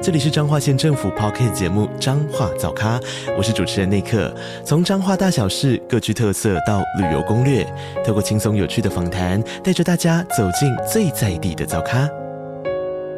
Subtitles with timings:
[0.00, 3.00] 这里是彰化县政府 Podcast 节目《彰化早咖》，
[3.36, 4.32] 我是主持人内克。
[4.64, 7.64] 从彰化大小事各具特色到旅游攻略，
[8.06, 12.08] 透过轻松有趣的访谈，带着大家走进最在地的早咖。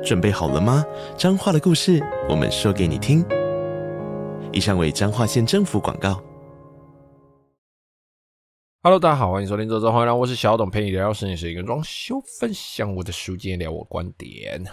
[0.03, 0.83] 准备好了吗？
[1.19, 3.23] 彰化的故事，我们说给你听。
[4.51, 6.19] 以上为彰化县政府广告。
[8.83, 14.65] Hello，大家好，欢迎收听《周周欢迎来》，我是小董，陪你聊聊设计师跟装修，分享我的书经，聊我观点。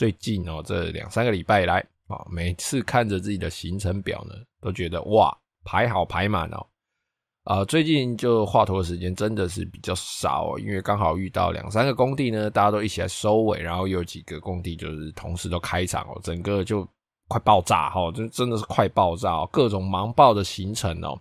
[0.00, 5.30] 最近哦，这两三个礼拜来啊，每次看着自己的行程表呢，都觉得哇，
[5.62, 6.66] 排好排满哦。
[7.44, 16.88] 啊，最近就画图的时间真的是比较少，因为刚好遇到两三个工地呢，大家都一起来收尾，然后有几个工地就是同时都开场哦，整个就
[17.28, 21.20] 快爆炸哈，就真的是快爆炸，各种忙爆的行程哦。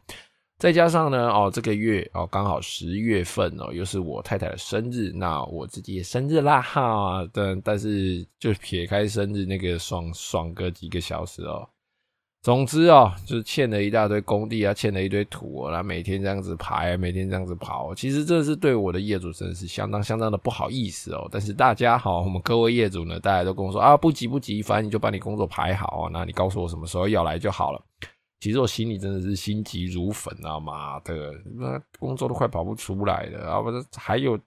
[0.59, 7.25] 再加上呢，哦，这个月哦，刚好十月份哦，又是我太太的生日，那我自己也生日啦哈。
[7.31, 11.65] 但但是就撇开生日那个爽爽个几个小时哦，
[12.41, 21.25] 总之哦，就是欠了一大堆工地啊，欠了一堆土哦，那每天这样子排，每天这样子跑，其实这是对我的业主真的是相当相当的不好意思哦。
[21.31, 27.81] 但是大家好，我们各位业主呢，大家都跟我说啊，不急不急，反正你就把你工作排好啊，那你告诉我什么时候要来就好了。
[28.39, 30.59] 其实我心里真的是心急如焚啊！
[30.59, 33.61] 妈的，那工作都快跑不出来了啊！
[33.61, 34.39] 不是还有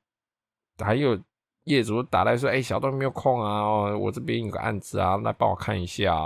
[0.78, 1.18] 还有
[1.64, 6.16] 业主打来说，哎、小东没有空啊，我这边有个案子啊，来帮我看一下。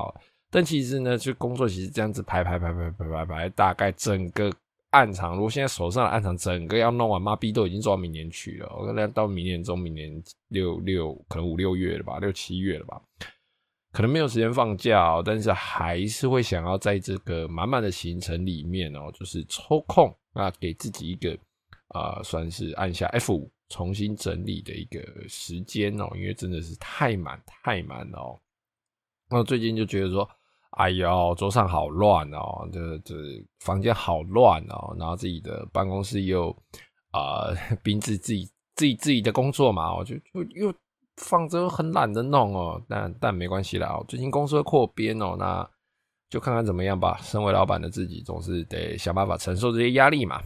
[0.49, 4.51] 但其实呢，就工作其实这样子排排排排排排排，大概整个
[4.91, 8.73] 案场，如果现在手上的案场整个要弄完，妈逼都已经做到明年去了。
[8.79, 13.03] 我可能到明年中，明年六六可能五六月了吧，六七月了吧。
[13.97, 21.35] 可能没有时间放假哦，但是还是会想要在这个满满的行程里面哦，就是抽空啊，给自己一个
[21.89, 25.01] 啊，算是按下 F5 重新整理的一个
[25.31, 28.39] 时间哦，因为真的是太满太满哦。
[29.31, 30.29] 那最近就觉得说，
[30.73, 33.15] 哎呦，桌上好乱哦，这这
[33.61, 36.55] 房间好乱哦，然后自己的办公室又
[37.13, 37.49] 啊，
[37.83, 38.45] 宾至自己
[38.75, 40.75] 自己自己的工作嘛，我就就又。
[41.17, 43.99] 放着很懒得弄哦，但但没关系啦。
[44.07, 45.69] 最近公司会扩编哦，那
[46.29, 47.19] 就看看怎么样吧。
[47.23, 50.43] 身为老板的自己，总是得想办法承受这些压力嘛。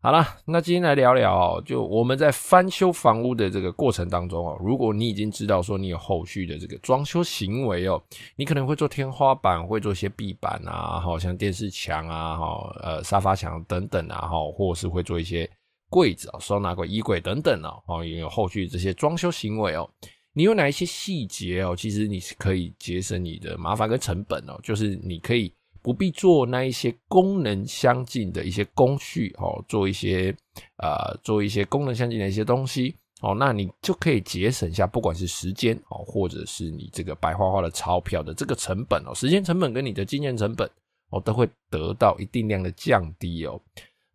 [0.00, 8.02] 好了，那今天来聊聊哦，就我们在翻修房屋的这个过程当中哦，如果你已经知道说你有后续的这个装修行为哦，
[8.34, 15.48] 你可能会做天花板，会做一些壁板啊，好像电视墙啊，哈，呃，沙发墙等等啊，哈，或者是会做一些。
[15.92, 19.86] 柜子啊，收纳柜、衣柜等等哦，哦，也有后续这些装修行为哦。
[20.32, 21.76] 你有哪一些细节哦？
[21.76, 24.58] 其实你是可以节省你的麻烦跟成本哦。
[24.62, 25.52] 就是你可以
[25.82, 30.34] 不必做那一些功能相近的一些工序哦，做一些
[30.78, 40.66] 呃，做一些功能相近的一些东西哦，那你就可以节省下不管是时间哦，或者是你这个白花花的钞票的这个成本哦，时间成本跟你的经验成本
[41.10, 43.60] 哦，都会得到一定量的降低哦。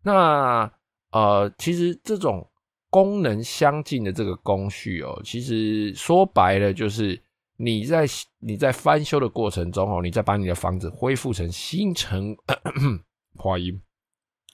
[0.02, 0.68] 那
[1.10, 2.46] 呃，其实这种
[2.90, 7.20] 功能相近的这个工序哦，其实说白了就是
[7.56, 8.06] 你在
[8.38, 12.36] 你在翻修的过程中哦，你再把你的房子恢复成新成，
[13.36, 13.80] 话音，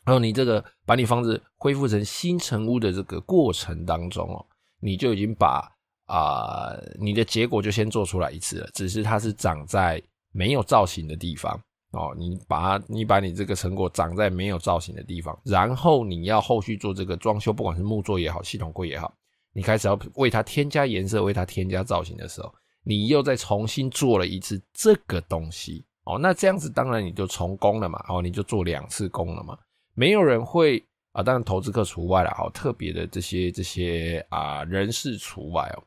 [0.04, 4.46] 然后你这个把你房子恢复成新成屋的这个过程当中哦，
[4.80, 5.70] 你就已经把
[6.06, 11.58] 啊、你的结果就先做出来一次了，只是它是长在没有造型的地方。
[11.94, 19.14] 哦，你把，你把你这个成果长在没有造型的地方，然后你要后续做这个装修，不管是木作也好，系统柜也好，
[19.52, 22.52] 你开始要为它添加颜色，为它添加造型的时候，
[22.82, 25.84] 你又再重新做了一次这个东西。
[26.04, 29.56] 哦，那这样子当然你就重工了嘛，哦，你就做两次工了嘛。
[29.94, 35.82] 没有人会啊，当然投资客除外了，好，特别的这些这些啊人士除外哦。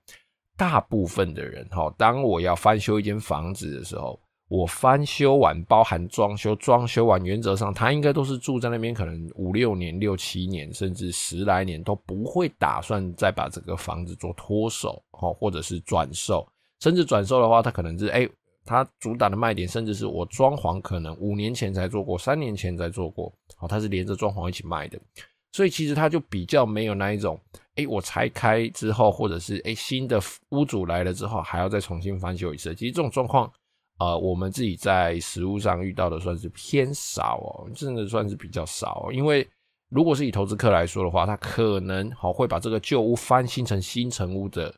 [0.56, 4.20] 大部分的人哈，当我要翻修一间房子的时候。
[4.50, 16.48] 我翻修完，包含装修，装修完，原则上他应该都是住在那边，可能五六年、六七年，甚至十来年都不会打算再把这个房子做脱手，哦，或者是转售，
[16.80, 18.26] 甚至转售的话，他可能是哎，
[18.64, 23.30] 他主打的卖点，甚至是我装潢可能五年前才做过，三年前才做过，
[23.60, 24.98] 哦，他是连着装潢一起卖的，
[25.52, 27.38] 所以其实他就比较没有那一种，
[27.76, 30.22] 哎，我拆开之后，或者是哎新的
[30.52, 33.52] 屋主来了之后，还要再重新翻修一次，其实这种状况。
[34.00, 39.10] 呃，我们自己在实物上遇到的算是偏少哦，真的算是比较少。
[39.12, 39.48] 因为
[39.90, 44.74] 如果是以投资客来说的话，他可能好会把这个旧屋翻新成新成屋的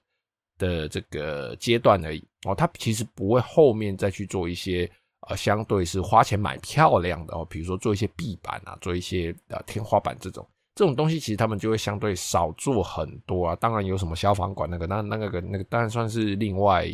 [0.58, 4.90] 的这个阶段而已哦，他其实不会后面再去做一些
[5.28, 13.56] 呃相对是花钱买漂亮的哦，比如说做一些壁板啊，做一些呃天花板这种这种东西，其实他们就会相对少做很多啊。
[13.58, 16.88] 当然有什么消防管那个，那那个那个当然算是另外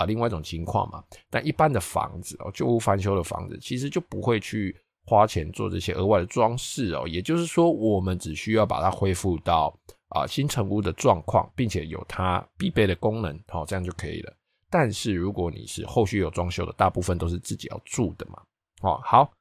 [0.00, 1.04] 啊另外一种情况嘛。
[1.30, 4.76] 但一般的房子哦，旧屋翻修的房子，其实就不会去。
[5.06, 9.76] 花钱做这些额外的装饰哦，也就是说，我们只需要把它恢复到
[10.10, 14.32] 啊新成屋的状况，并且有它必备的功能，好，这样就可以了。
[14.68, 18.40] 但是如果你是后续有装修的，大部分都是自己要住的嘛。
[18.82, 19.32] 哦，好，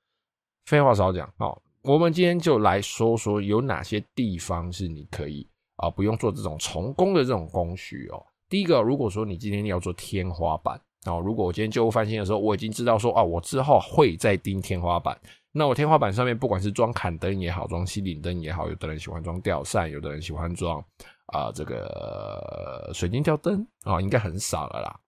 [0.66, 8.26] 废话少讲哦，我们今天就来说说有哪些地方是你可以啊不用做这种重工的这种工序哦。
[8.50, 15.18] 第一个，如果说你今天要做天花板哦，如果我今天旧屋翻新的时候，我已经知道说啊，我之后会再钉天花板。
[15.52, 20.84] 那我天花板上面不管是装坎灯也好，装吸顶灯也好，有的人喜欢装吊扇，有的人喜欢装
[21.28, 25.00] 啊、这个水晶吊灯啊，应该很少了啦。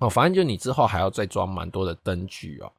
[0.00, 2.72] 哦，反正就你之后还要再装蛮多的灯具哦。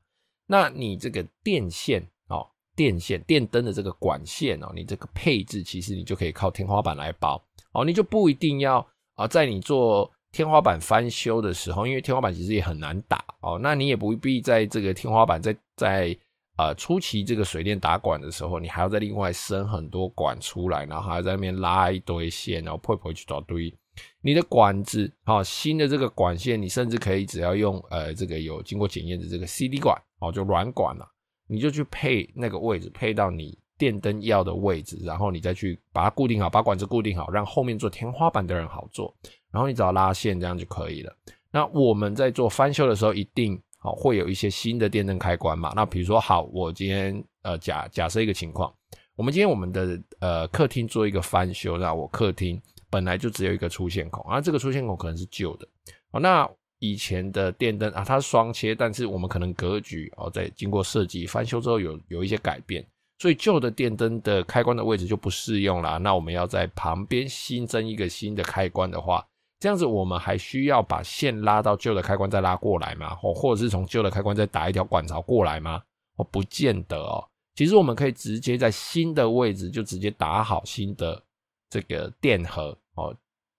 [0.46, 7.42] 那你这个电线哦，电线电灯的这个管线哦，你这个配置其实你就可以靠天花板来包
[7.74, 8.86] 哦，你就不一定要
[9.20, 16.18] 啊，在你做天花板翻修的时候，因为天花板其实也很难打哦，那你也不必在这个天花板在在。
[16.62, 23.74] 呃，初期这个水电打管的时候，你还要再另外伸很多管出来，然后还要在那边拉一堆线，然后配回去找堆。
[24.22, 31.10] 你的管子，好，新的这个管线，你甚至可以只要用呃这个有经过检验的这个 CD 管，哦，就软管了，
[31.48, 39.12] 你就去配那个位置，配到你电灯要的位置，然后你再去把它固定好，把管子固定好，让后面做天花板的人好做，
[39.50, 41.12] 然后你只要拉线这样就可以了。
[41.52, 43.60] 那我们在做翻修的时候，一定。
[43.82, 45.72] 好，会有一些新的电灯开关嘛？
[45.74, 48.70] 那比如说，好，我今天呃假假设一个情况，
[49.16, 55.66] 我们今天我们的呃客厅做一个翻修，那我客厅本来就只有一个出线孔，啊，这个出线孔可能是旧的，
[56.12, 56.46] 哦，那
[56.80, 62.86] 以前的电灯啊，它是双切，但是我们可能格局哦，在经过设计翻修之后有有一些改变，
[63.20, 69.24] 所以旧的电灯的开关的位置就不适用了，那我们要在旁边新增一个新的开关的话。
[69.60, 73.14] 这样子，我们还需要把线拉到旧的开关再拉过来吗？
[73.16, 75.84] 或或者是从旧的开关再打一条管槽过来吗？
[76.16, 77.22] 哦，不见得哦。
[77.56, 81.22] 其实我们可以直接在新的位置就直接打好新的
[81.70, 83.14] 这个电荷哦，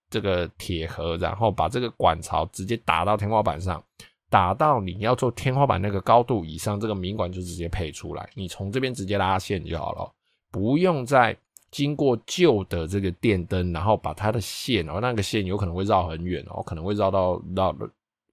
[0.08, 3.84] 这个铁盒，然后把这个管槽直接打到天花板上，
[4.30, 10.10] 打到你要做天花板那个高度以上，这个明管就直接配出来，你从这边直接拉线就好了，
[10.50, 11.36] 不用再。
[11.72, 17.72] 经过旧的这个电灯，然后把它的线哦，那个线有可能会绕很远哦，可能会绕到绕，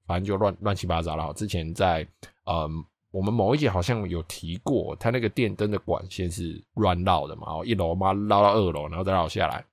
[0.08, 1.32] 反正就乱乱七八糟了。
[1.34, 2.04] 之前在
[2.46, 2.68] 呃，
[3.12, 9.64] 我们某一集好像有提过，它那个电灯的管线是乱绕的嘛，哦，一楼嘛绕到二楼，然后再绕下来。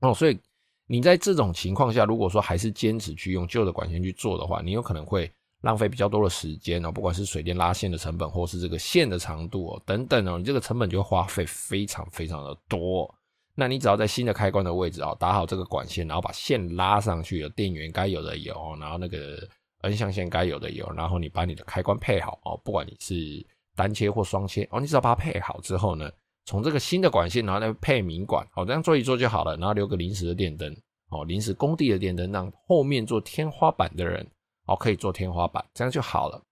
[0.00, 0.38] 哦，所以
[0.86, 5.30] 你在这种情况下，如果说还是坚持去用旧的管线去做的话，你有可能会。
[5.60, 13.10] 浪费比较多的时间哦，不管是水电拉线的成本，或是这个线的长度哦，等等哦，你这个成本就会花费非常非常的多。
[13.54, 19.38] 那你只要在新的开关的位置哦，打好这个管线，然后把线拉上去，有电源该有的有，然后那个
[19.80, 23.14] N 象线该有的有，然后你把你的开关配好哦，不管你是
[23.74, 26.10] 单切或双切哦，你只要把它配好之后呢，
[26.46, 30.74] 从这个新的管线，然后再配明管，哦，这样做一做就好了，然后留个临时的电灯
[31.10, 34.26] 哦，临时工地的电灯，让后面做天花板的人。
[34.66, 36.42] 哦，可以做天花板，这样就好了。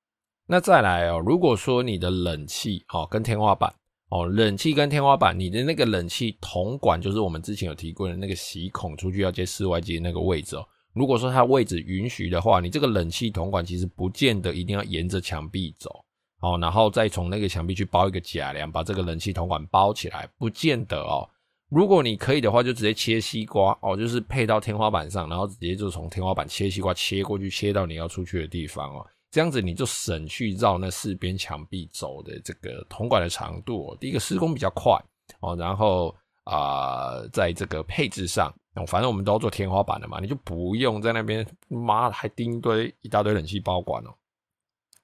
[0.46, 3.74] 那再来哦，如果说你的冷气哦跟天花板
[4.10, 10.68] 哦，冷气跟天花板，你的那个冷气铜管，就是我们之前有提过的那个吸孔出去要接室外机那个位置哦。
[10.92, 16.04] 如果说它位置允许的话，你这个冷气铜管其实不见得一定要沿着墙壁走
[16.42, 21.28] 哦，然后再从那个墙壁去包一个假梁，把这个冷气铜管包起来，不见得哦。
[21.70, 29.06] 如果你可以的话，就直接切西瓜哦，就是配到天花板上，然后直接就从天花板切西瓜切过去，切到你要出去的地方哦。
[29.30, 33.96] 这样子你就省去绕那四边墙壁走的这个铜管的长度哦。
[33.98, 34.92] 第一个施工比较快
[35.40, 38.52] 哦，然后啊、在这个配置上，
[38.88, 44.10] 反正我们都要做天花板的嘛，你就不用在那边妈还钉一堆一大堆冷气包管哦。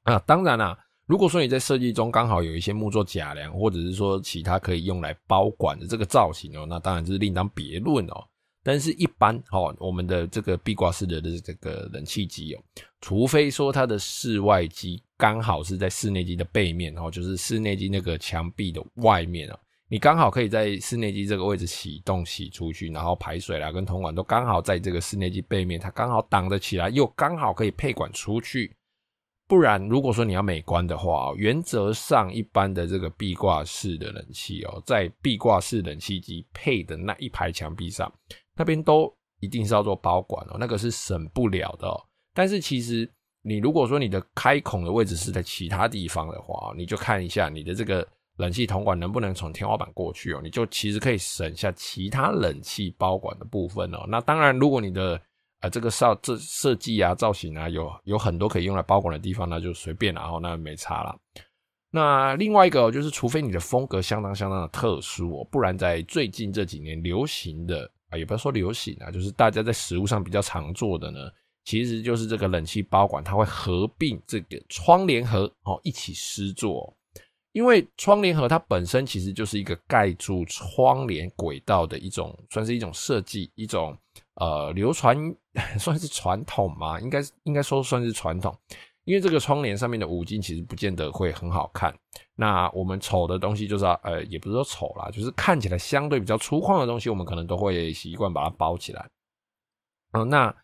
[0.03, 0.77] 啊，当然啦。
[1.09, 8.29] 如果说你在设计中刚好有一些木作假梁，或者是说其他可以用来包管的这个造型哦，那当然就是另当别论哦。
[8.63, 12.63] 但是，一般哦，我们的这个壁挂式的这个冷气机哦，
[13.01, 28.77] 除非说它的室外机刚好是在室内机的背面哦，就是室内机那个墙壁的外面哦，你刚好可以在室内机这个位置启动洗出去，然后排水啦跟铜管都刚好在这个室内机背面，它刚好挡得起来，又刚好可以配管出去。
[29.49, 38.13] 不然，如果说你要美观的话，原则上一般的这个壁挂式的冷气哦，在壁挂式冷气机配的那一排墙壁上，
[38.55, 41.99] 那边都一定是要做包管哦，那个是省不了的哦。
[42.35, 54.05] 但是其实你如果说你的开孔的位置是在其他地方的话，你就看一下你的这个冷气铜管能不能从天花板过去哦，你就其实可以省下其他冷气包管的部分哦。
[54.09, 55.19] 那当然，如果你的
[55.61, 61.17] 呃，这个设这设计啊、造型啊，有有很多可以用来包管的地方，那就随便啦，然后那没差啦。
[61.91, 71.19] 那另外一个就是，除非你的风格相当相当的特殊哦，不然在最近这几年流行的啊，也不要说流行啊，就是大家在实物上比较常做的呢，
[71.65, 76.95] 其实就是这个冷气包管，它会合并这个窗帘盒哦，一起施作。
[77.53, 83.97] 因为窗帘盒它本身其实就是一个盖住窗帘轨道的一种，算是一种设计，一种
[84.39, 85.17] 呃流传
[85.79, 88.57] 算是传统嘛，应该应该说算是传统。
[89.05, 91.95] 因为这个窗帘上面的五金其实不见得会很好看，
[92.35, 99.09] 那我们丑的东西就是要呃，也不是说丑啦，就是看起来相对比较粗犷的东西，我们可能都会习惯把它包起来。
[100.13, 100.55] 嗯、那。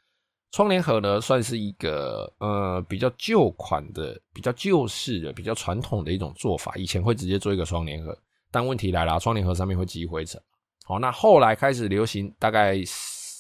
[0.52, 6.72] 窗帘盒呢，算是一个呃比较旧款的、比较旧式的、比较传统的一种做法。
[6.76, 8.16] 以前会直接做一个窗帘盒，
[8.52, 10.40] 但问题来了，窗帘盒上面会积灰尘。
[10.84, 12.76] 好，那后来开始流行，大概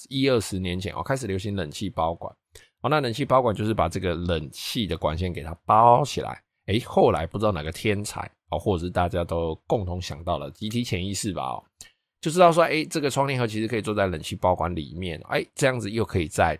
[0.08, 2.34] 一二十年前哦，开始流行冷气包管。
[2.82, 6.42] 哦，那冷气包管就是把这个冷气的管线给它包起来。
[6.66, 8.20] 诶，后来不知道哪个天才
[8.50, 11.64] 哦，或者是大家都共同想到了集体潜意识吧哦，
[12.20, 16.58] 就知道说，诶，这个窗帘盒其实可以做在冷气包管里面，诶，这样子又可以在。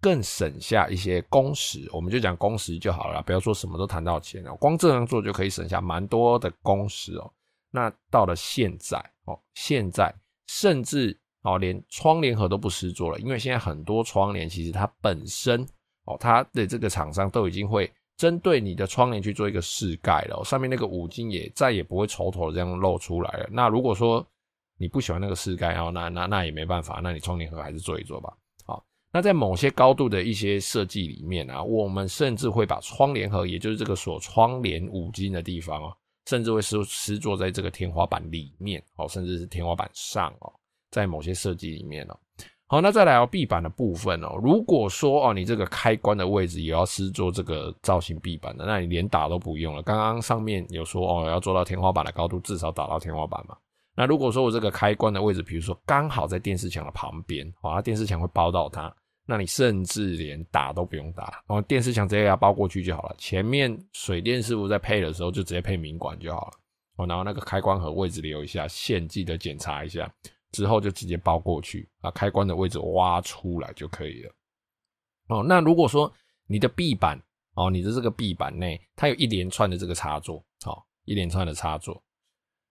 [0.00, 7.32] 更省下一些工时，我们就讲工时就好了，不要说什么都谈到钱了，光这样做就可以省下蛮多的工时哦。
[7.70, 10.14] 那到了现在哦，现在
[10.46, 15.62] 甚至哦连窗帘盒都不施做了，因为现在很多窗帘其实它本身
[16.06, 23.48] 哦，它的这个厂商都已经会针对你的窗帘去做一个试盖了，上面那个五金也再也不会丑丑的这样露出来了。
[23.50, 24.26] 那如果说
[24.76, 28.36] 你不喜欢那个试盖哦，那那那也没办法，那你窗帘盒还是做一做吧。
[28.64, 35.96] 好那在某些高度的一些设计里面啊，我们甚至会把窗帘盒，也就是这个锁窗帘五金的地方哦，
[36.26, 40.52] 甚至会施施做在这个天花板里面哦，甚至是天花板上哦，
[40.94, 42.16] 在某些设计里面哦。
[42.66, 49.82] 好，那再来哦壁板的部分哦，如果说哦，你这个开关的位置也要是做这个造型壁板的，那你连打都不用了。
[49.82, 53.56] 刚刚上面有说哦，要做到天花板的高度，至少打到天花板嘛。
[53.96, 58.94] 那如果说我这个开关的位置，比如说刚好在电视墙的旁边，哦，电视墙会包到它。
[59.26, 63.14] 那你甚至连打都不用打，然后电视墙直接给它包过去就好了。
[63.16, 66.52] 前面水电师傅在配的时候就直接配明管就好了。
[66.96, 70.12] 哦，然后那个开关盒位置留一下，线记得检查一下，
[70.54, 74.32] 之后就直接包过去，把开关的位置挖出来就可以了。
[75.28, 76.10] 哦，那如果说
[76.46, 77.20] 你的壁板
[77.54, 82.00] 哦，你的这个壁板内它有一连串的这个插座，好，一连串的插座。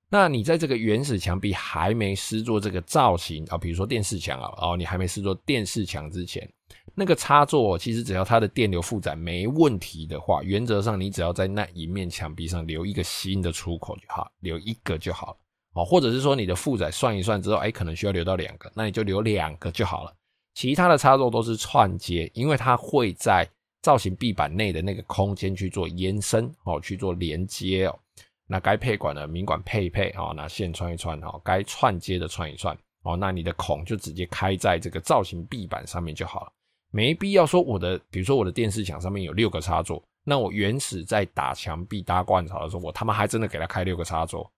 [0.10, 6.48] 那你在这个原始墙壁还没施作这个造型啊，比如说电视墙啊，哦，你还没施作电视墙之前，
[6.94, 15.38] 那个插座其实只要它的电流负载没问题的话，原则上你只要在那一面墙壁上留一个新的出口就好，留一个就好了
[15.74, 20.14] 哦，或者是说你的负载算一算之后，哎，可能需要留到两个，那你就留两个就好了。
[20.54, 23.48] 其他的插座都是串接，因为它会在
[23.82, 28.00] 造型壁板内的那个空间去做延伸哦，去做连接哦。
[28.46, 36.52] 那该配管的明管配一配哦，那线穿一穿哦，该串接的串一串哦，那你的孔就直接开在这个造型壁板上面就好了，
[36.92, 44.50] 没必要说我的，比如说我的电视墙上面有六个插座，那我原始在打墙壁搭灌槽的时候，我他妈还真的给他开六个插座，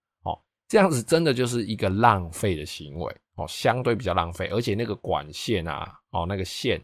[0.68, 6.80] 这样子真的就是一个浪费的行为哦，相对比较浪费，而且那个管线啊，哦那个线。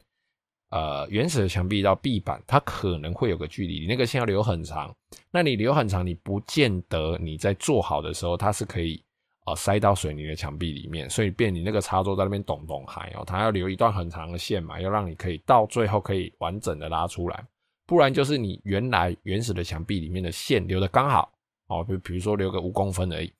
[0.70, 4.90] 呃，原始的墙壁到壁板，它可能会有个距离，你那个线要留很长。
[5.30, 9.04] 那你留很长，你不见得你在做好的时候，它是可以
[9.44, 17.44] 呃塞到水泥的墙壁里面，所以变你那个插座在那边咚咚嗨哦，它要留一段很长的线嘛，要让你可以到最后可以完整的拉出来，
[17.84, 21.30] 不然就是你原来原始的墙壁里面的线留的刚好
[21.66, 23.30] 哦，比比如说留个五公分而已。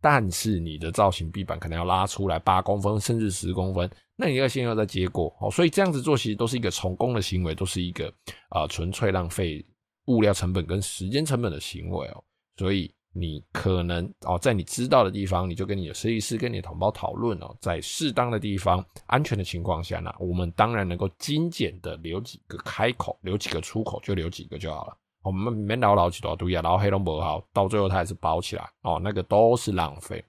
[0.00, 8.12] 但是你的造型壁板可能要拉出来八公分甚至十公分，那你要先要再接过哦，所以这样子做其实都是一个重工的行为，都是一个
[8.50, 9.64] 啊纯粹浪费
[10.06, 12.24] 物料成本跟时间成本的行为哦。
[12.56, 24.96] 所以你可能哦，在你知道的地方，你就跟你的设计师跟你的同胞讨论哦，在适当的地方、安全的情况下呢，我们当然能够精简的留几个开口，留几个出口就留几个就好了。
[25.28, 30.24] 我们没老老几多堆啊，然后黑龙不好，到最后它还是包起来哦，那个都是浪费。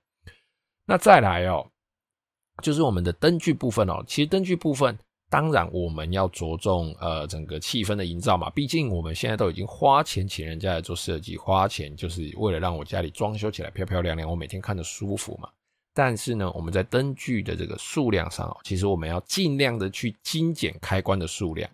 [0.85, 1.65] 那再来哦，
[2.61, 4.97] 就是我们的灯具部分哦，其实灯具部分
[5.29, 15.47] 当然我们要着重呃整个气氛的营造嘛，毕竟我们现在都已经花钱请人家来做设计，花钱就是为了让我家里装修起来漂漂亮亮，我每天看着舒服嘛。
[15.93, 21.69] 但是呢，我们在灯具的这个数量上，其实我们要尽量的去精简开关的数量。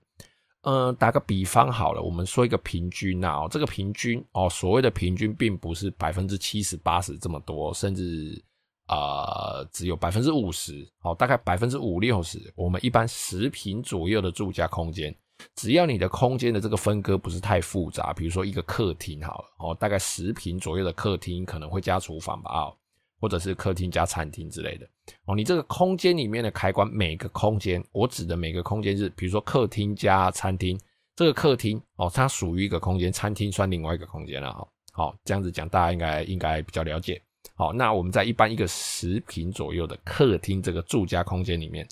[0.66, 8.44] 嗯、打个比方好了，我们说一个平均啊，哦，这个平均哦，所谓的平均并不是百分之七十八十这么多，甚至
[8.88, 12.40] 啊、只有百分之五十，哦，大概百分之五六十。
[12.56, 15.16] 我们一般十平左右的住家空间，
[15.56, 22.78] 只要你的空间的这个分割不是太复杂，比如说一个客厅好了，哦，大概十平左右的客厅可能会加厨房吧，哦。
[23.20, 24.88] 或者是客厅加餐厅之类的
[25.26, 30.80] 哦，你这个空间里面的开关，每个空间，我指的每个空间是，比如说客厅加餐厅，
[31.16, 34.68] 这个客厅哦，它属于一个空间，餐厅算另外一个空间了哈。
[34.92, 37.22] 好，这样子讲，大家应该应该比较了解。
[37.56, 41.88] 好，那我们在一般一个十平左右的客厅这个住家空间里面，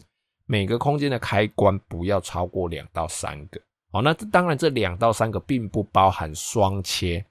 [0.46, 3.62] 每个空间的开关不要超过两到三个。
[3.92, 7.26] 好，那当然这两到三个并不包含双切。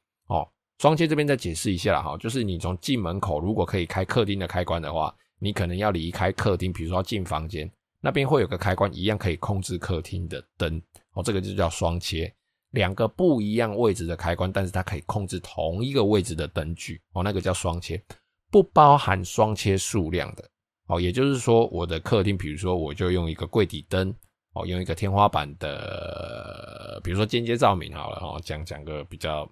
[0.82, 7.70] 双切这边再解释一下，哈，就是你从进门口如果可以开客厅的开关的话，你可能要离开客厅，比如说要进房间，
[8.00, 12.34] 那边会有个开关，一样可以控制客厅的灯，哦，这个就叫双切，
[12.72, 18.02] 两个不一样位置的开关，但是它可以控制同一个位置的灯具，哦，那个叫双切，
[18.50, 20.44] 不包含双切数量的，
[20.88, 24.12] 哦，也就是说我的客厅，比如说我就用一个柜底灯，
[24.54, 29.48] 哦，用一个天花板的，比如说间接照明好了，哦，讲讲个比较。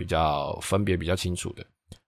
[0.00, 1.62] 比较分别比较清楚的，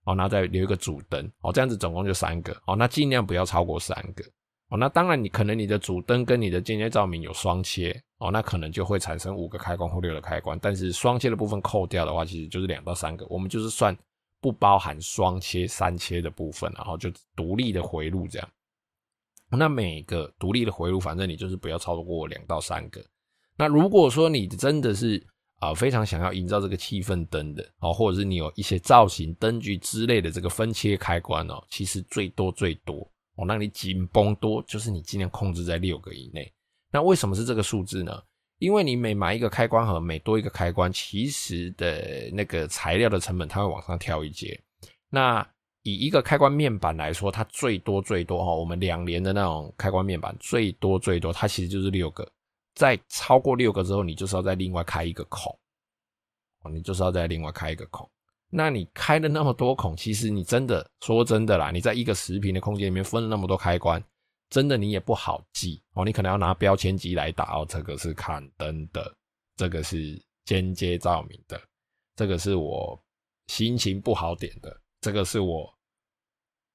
[0.05, 4.23] 哦，那再留一个主灯，哦，这样子总共就三个，哦，那尽量不要超过三个，
[4.69, 13.95] 哦，那当然你可能你的主灯跟你的间接照明有双切，哦，那可能就会产生五个开关或六个开关，但是双切的部分扣掉的话，其实就是两到三个，我们就是算
[14.41, 18.49] 不包含双切、三切的部分，然后就独立的回路这样，
[19.51, 23.05] 那每个独立的回路，反正你就是不要超过两到三个，
[23.55, 25.23] 那如果说你真的是。
[25.63, 36.51] 啊，非常想要营造这个气氛灯的哦，或者是你有一些造型灯具之类的这个分切开关哦，其实最多最多哦，那你紧绷多就是你尽量控制在六个以内。
[36.91, 38.21] 那为什么是这个数字呢？
[38.59, 44.59] 因为你每买一个开关盒，每多一个开关，其实的那个材料的成本它会往上跳一阶。
[45.09, 45.45] 那
[45.81, 52.29] 以一个开关面板来说，它最多最多哈，我们两连的那种开关面板最多最多，它其实就是六个。
[52.75, 55.57] 在超过六个之后，你就是要再另外开一个孔，
[56.61, 58.09] 哦，你就是要再另外开一个孔。
[58.49, 64.03] 那你开了那么多孔，其实你真的说真的啦，你在一个十平的空间里面分了那么多开关，
[64.49, 66.05] 真的你也不好记哦。
[66.05, 69.15] 你可能要拿标签机来打哦，这个是看灯的，
[69.55, 71.59] 这个是间接照明的，
[72.15, 72.99] 这个是我
[73.47, 75.71] 心情不好点的，这个是我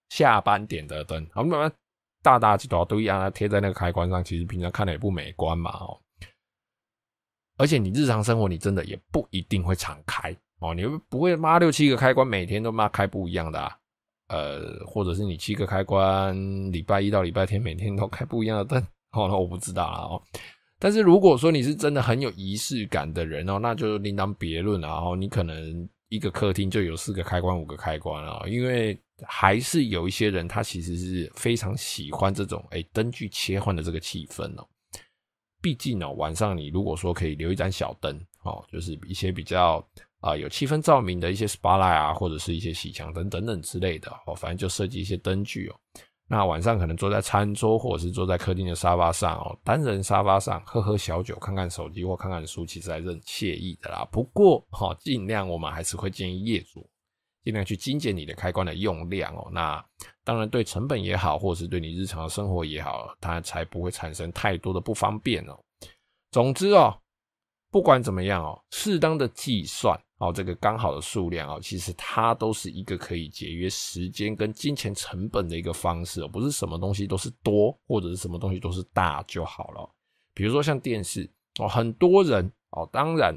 [0.08, 1.72] 下班点的灯，好，慢慢。
[2.28, 5.98] 大大几朵都一样，贴在那个开关上，其实平常看的也不美观嘛哦。
[7.56, 10.74] 而且你日常生活，你真的也不一定会常开哦。
[10.74, 13.74] 你不会妈六七个开关，每天都妈开不一样的啊？
[14.28, 16.36] 呃，或者是你七个开关，
[16.70, 18.78] 礼拜一到礼拜天每天都开不一样的灯
[19.12, 19.26] 哦？
[19.26, 20.22] 那 我不知道啊哦。
[20.78, 25.16] 但是如果说你是真的很有仪式感的人哦，那就另当别论了哦。
[25.16, 29.00] 你可能一个客厅就有四个开关、五个开关啊，因为。
[29.26, 34.66] 还是有一些人，他其实是非常喜欢这种诶灯具切换的这个气氛哦。
[35.61, 39.85] 毕竟哦，晚上你如果说可以留一盏小灯哦，就是一些比较
[40.20, 45.74] 啊有气氛照明的一些 spotlight 啊，或者是一些洗墙灯等等之类的哦，反正就设计一些灯具哦。
[46.31, 54.07] 那晚上可能坐在餐桌或者是坐在客厅的沙发上哦，单人沙发上喝喝小酒，看看手机或看看书，其实还是很惬意的啦。
[54.12, 56.88] 不过哈，尽量我们还是会建议业主。
[57.48, 59.82] 尽量去精简你的开关的用量哦，那
[60.22, 65.58] 当然对成本也好，或者是对你日常生活也好，它才不会产生太多的不方便哦。
[66.30, 66.94] 总之哦，
[67.70, 79.90] 不管怎么样哦，适当的计算哦，这个刚好的数量哦，其实它都是一个可以节约时间跟金钱成本的一个方式哦，不是什么东西都是多，或者是什么东西都是大就好了。
[80.34, 81.26] 比如说像电视
[81.61, 83.34] 哦，很多人哦，当然。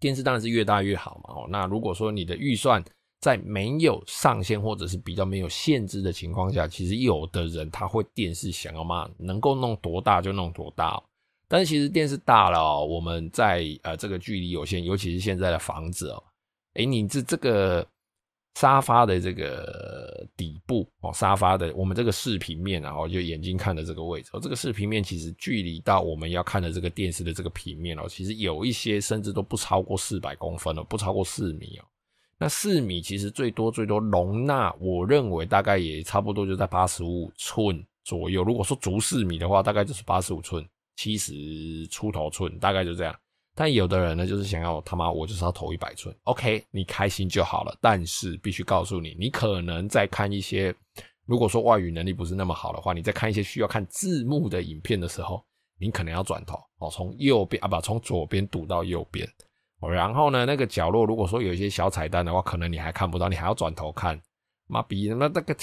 [0.00, 2.82] 电视当然是越大越好嘛，哦，那如果说你的预算
[3.20, 11.02] 在没有上限或者是比较没有限制的情况下，其实有的人他会电视想要嘛，能够弄多大就弄多大，
[11.48, 16.22] 但是其实电视大了，我们在呃这个距离有限，尤其是现在的房子哦，
[16.74, 17.86] 诶，你这这个。
[18.58, 31.84] 沙发的这个底部哦，沙发的我们这个视平面，然后就眼睛看的这个位置哦，这个视平面其实距离到我们要看的这个电视的这个平面哦，其实有一些甚至都不超过四百公分哦，不超过四米哦。
[32.36, 38.42] 那四米其实最多最多容纳，我认为大概也差不多就在八十五寸左右。
[38.42, 43.14] 如果说足四米的话，大概就是八十五寸七十出头寸，大概就这样。
[43.58, 47.76] 但有的人呢，就是想要他妈我就是要投一百寸，OK，你开心就好了。
[47.80, 50.72] 但是必须告诉你，你可能在看一些，
[51.26, 55.44] 如果说外语能力不是那么好的话，你在看一些需要看字幕的影片的时候，
[55.80, 59.28] 你可能要转头哦，从右边啊不，从左边读到右边。
[59.80, 64.16] 然后呢，那个角落如果说有一些小彩蛋的话，可能你还看不到，你还要转头看。
[64.68, 65.56] 妈逼，那那个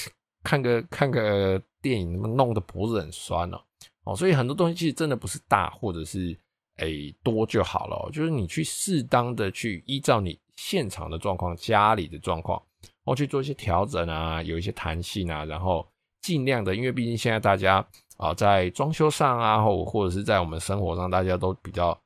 [0.43, 3.61] 看个看个电影，弄得脖子很酸哦。
[4.03, 6.37] 哦，所以很多东西其实真的不是大或者是
[6.77, 12.61] 诶、多就好了，就是你去适当的去依照你现场的状况、家里的状况，
[13.03, 15.87] 哦去做一些调整啊，有一些弹性啊，然后
[16.21, 17.85] 尽量的，因为毕竟现在大家
[18.17, 21.97] 啊在装修上啊，或或者是在我们生活上，大家都比较。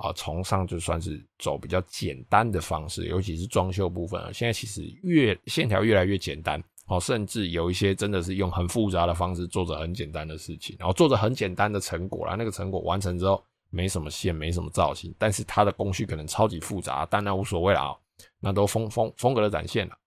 [0.00, 12.36] 啊，崇尚就算是走比较简单的方式，尤其是装修部分啊，现在其实越线条越来越简单哦，甚至有一些真的是用很复杂的方式做着很简单的事情，然后做着很简单的成果啦。
[12.38, 17.96] 那个成果完成之后，没什么线，没什么造型，但是它的工序可能超级复杂，但那无所谓了啊，
[18.40, 19.98] 那都风风风格的展现了。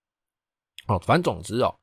[0.87, 1.75] 哦，反正总之哦，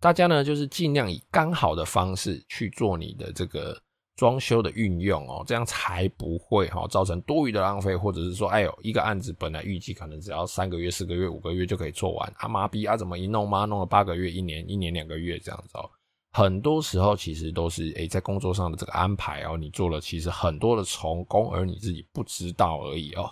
[0.00, 3.80] 大家呢就是尽量以刚好的方式去做你的这个。
[4.16, 15.90] 装修的运用哦，这样才不会哈造成多余的浪费，或者是说，哎呦，一个案子本来预计可能只要三个月、四个月、五个月就可以做完，啊妈逼啊，怎么一弄嘛，弄了八个月、一年、一年两个月这样子哦。
[16.36, 23.30] 很多时候其实都是诶，在工作上的这个安排哦，你做了其实很多的重工，而你自己不知道而已哦。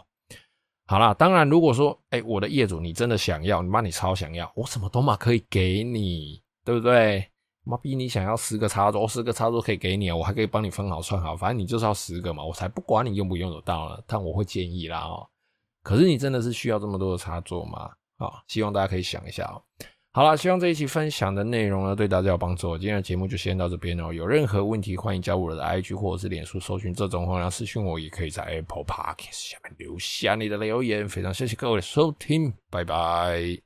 [0.87, 7.29] 好啦，当然如果说，诶，我的业主你真的想要，你妈你超想要，我什么都嘛可以给你，对不对？
[7.65, 7.97] 妈逼！
[7.97, 13.99] 你想要十个插座，十个插座可以给你，我还可以帮你分好串好，反正你就是要十个嘛，我才不管你用不用得到呢。
[14.07, 15.27] 但我会建议啦哦。
[15.83, 17.91] 可是你真的是需要这么多的插座吗？
[18.19, 19.59] 啊，希望大家可以想一下哦。
[20.15, 22.77] 好了，希望这一期分享的内容呢对大家有帮助。
[22.77, 24.13] 今天的节目就先到这边哦。
[24.13, 31.09] 有任何问题，欢迎加我的 IG 或者是脸书搜寻这种话，然后私讯我，也可以在 Apple Podcast 下面留下你的留言。
[31.09, 33.59] 非常谢谢各位的收听，拜拜。